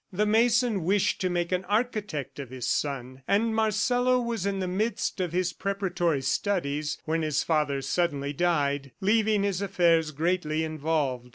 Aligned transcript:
The 0.11 0.25
mason 0.25 0.83
wished 0.83 1.21
to 1.21 1.29
make 1.29 1.51
an 1.51 1.63
architect 1.65 2.39
of 2.39 2.49
his 2.49 2.67
son, 2.67 3.21
and 3.27 3.53
Marcelo 3.53 4.19
was 4.19 4.47
in 4.47 4.57
the 4.59 4.67
midst 4.67 5.19
of 5.21 5.31
his 5.31 5.53
preparatory 5.53 6.23
studies 6.23 6.97
when 7.05 7.21
his 7.21 7.43
father 7.43 7.83
suddenly 7.83 8.33
died, 8.33 8.93
leaving 8.99 9.43
his 9.43 9.61
affairs 9.61 10.09
greatly 10.09 10.63
involved. 10.63 11.29